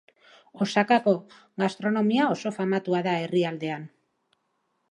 [0.65, 1.11] Osakako
[1.63, 3.87] gastronomia oso famatua da herrialdean.